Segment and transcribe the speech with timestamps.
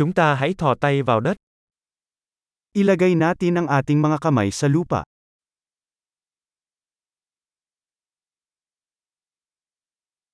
[0.00, 1.36] Chúng ta hãy thò tay vào đất.
[2.72, 5.04] Ilagay natin ang ating mga kamay sa lupa.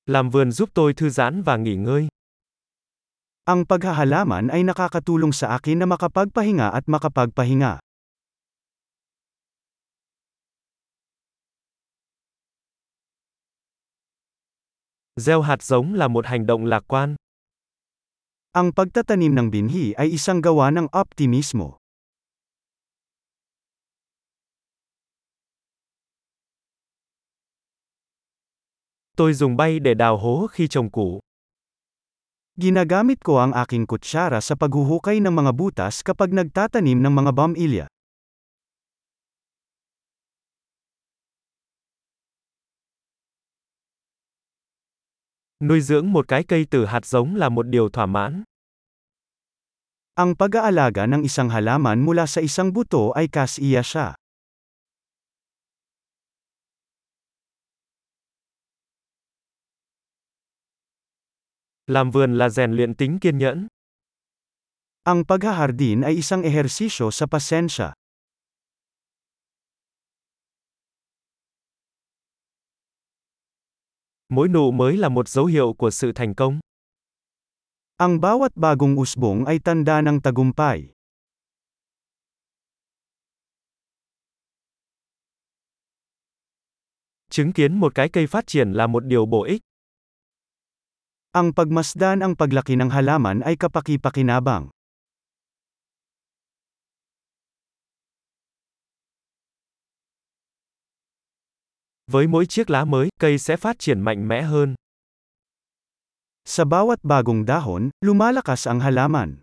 [0.07, 2.09] Làm vườn giúp tôi thư giãn và nghỉ ngơi.
[3.45, 7.83] Ang paghahalaman ay nakakatulong sa akin na makapagpahinga at makapagpahinga.
[15.17, 17.17] Gieo hạt giống là một hành động lạc quan.
[18.57, 21.77] Ang pagtatanim ng binhi ay isang gawa ng optimismo.
[29.17, 31.21] Tôi dùng bay để đào hố khi trồng củ.
[32.57, 37.87] Ginagamit ko ang aking kutsara sa paghuhukay ng mga butas kapag nagtatanim ng mga bamilya.
[45.61, 48.45] Nuôi dưỡng một cái cây từ hạt giống là một điều thỏa mãn.
[50.15, 54.13] Ang pag-aalaga ng isang halaman mula sa isang buto ay kasiya siya.
[61.87, 63.67] Làm vườn là rèn luyện tính kiên nhẫn.
[65.05, 67.93] Ang paghahardin ay isang ehersisyo sa pasensya.
[74.29, 76.61] Mỗi nụ mới là một dấu hiệu của sự thành công.
[77.97, 80.93] Ang bawat bagong usbong ay tanda ng tagumpay.
[87.31, 89.63] Chứng kiến một cái cây phát triển là một điều bổ ích.
[91.33, 94.76] Ang pagmasdan ang paglaki ng halaman ay kapaki-pakinabang.
[102.11, 104.75] Với mỗi chiếc lá mới, cây sẽ phát triển mạnh mẽ hơn.
[106.45, 109.37] Sa bawat bagong dahon, lumalakas ang halaman.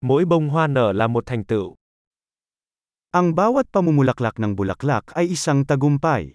[0.00, 1.74] Mỗi bông hoa nở là một thành tựu.
[3.10, 6.34] Ang bawat pamumulaklak ng bulaklak ay isang tagumpay.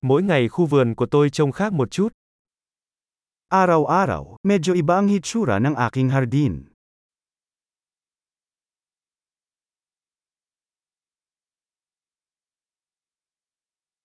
[0.00, 2.12] Mỗi ngày khu vườn của tôi trông khác một chút.
[3.52, 6.72] Araw-araw, medyo iba ang hitsura ng aking hardin.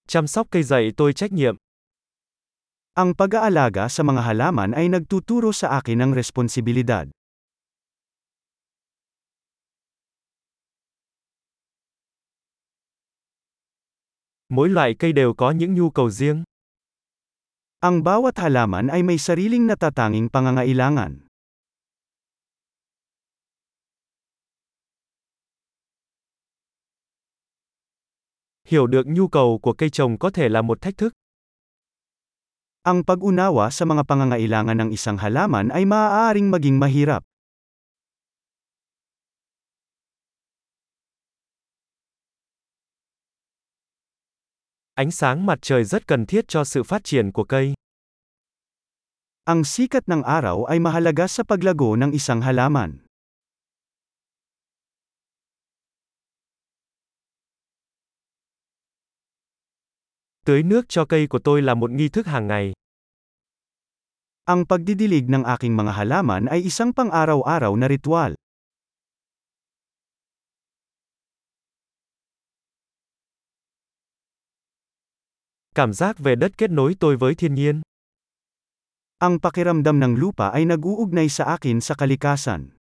[0.08, 1.56] Chăm sóc cây dạy tôi trách nhiệm.
[3.00, 7.08] Ang pag-aalaga sa mga halaman ay nagtuturo sa akin ng responsibilidad.
[14.52, 16.44] Mỗi loại cây đều có những nhu cầu riêng.
[17.78, 21.30] Ang bawat halaman ay may sariling natatanging pangangailangan.
[28.66, 31.14] Hiểu được nhu cầu của cây trồng có thể là một thách thức.
[32.82, 37.22] Ang pag-unawa sa mga pangangailangan ng isang halaman ay maaaring maging mahirap.
[44.98, 47.74] Ánh sáng mặt trời rất cần thiết cho sự phát triển của cây.
[49.46, 53.06] Ang sikat ng araw ay mahalaga sa paglago ng isang halaman.
[60.46, 62.74] Tưới nước cho cây của tôi là một nghi thức hàng ngày.
[64.50, 68.34] Ang pagdidilig ng aking mga halaman ay isang pang-araw-araw na ritual.
[75.78, 77.82] Cảm giác về đất kết nối tôi với thiên nhiên.
[79.18, 82.74] Ang pakiramdam ng lupa ay nag-uugnay sa akin sa kalikasan.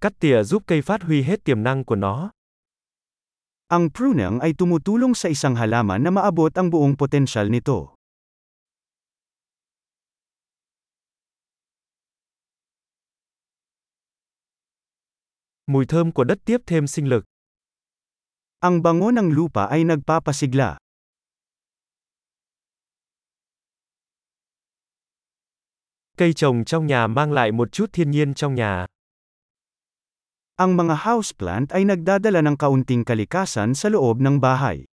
[0.00, 2.30] Cắt tỉa giúp cây phát huy hết tiềm năng của nó.
[3.70, 8.01] Ang pruning ay tumutulong sa isang halaman na maabot ang buong potensyal nito.
[15.66, 17.24] Mùi thơm của đất tiếp thêm sinh lực.
[18.60, 20.78] Ang bango ng lupa ay nagpapasigla.
[26.16, 28.86] Cây trồng trong nhà mang lại một chút thiên nhiên trong nhà.
[30.56, 34.84] Ang mga houseplant ay nagdadala ng kaunting kalikasan sa loob ng bahay.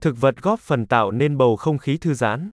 [0.00, 2.50] Thực vật góp phần tạo nên bầu không khí thư giãn.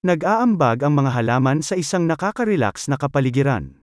[0.00, 3.84] Nag-aambag ang mga halaman sa isang nakaka-relax na kapaligiran.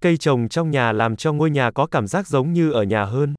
[0.00, 3.04] Cây trồng trong nhà làm cho ngôi nhà có cảm giác giống như ở nhà
[3.04, 3.34] hơn.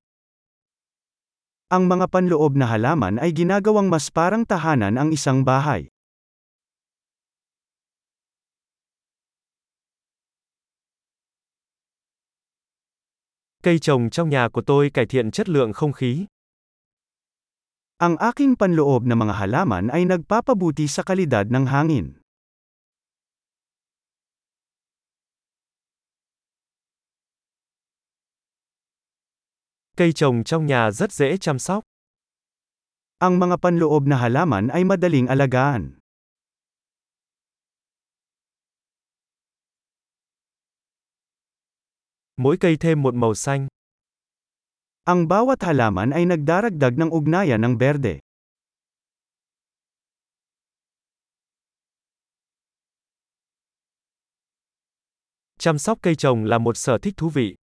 [1.74, 5.90] Ang mga panloob na halaman ay ginagawang mas parang tahanan ang isang bahay.
[13.64, 16.26] Cây trồng trong nhà của tôi cải thiện chất lượng không khí.
[17.98, 22.14] Ang aking panloob na mga halaman ay nagpapabuti sa kalidad ng hangin.
[29.98, 31.84] Cây trồng trong nhà rất dễ chăm sóc.
[33.18, 36.01] Ang mga panloob na halaman ay madaling alagaan.
[42.42, 43.68] Mỗi cây thêm một màu xanh.
[45.06, 48.18] Ang bawat halaman ay nagdaragdag ng ugnayan ng berde.
[55.60, 57.56] Chăm sóc cây trồng là một sở thích thú vị.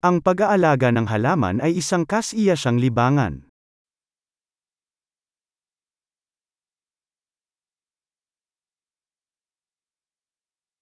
[0.00, 3.50] Ang pag-aalaga ng halaman ay isang kasiyasang libangan.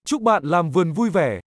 [0.04, 1.40] Chúc bạn làm vườn vui vẻ.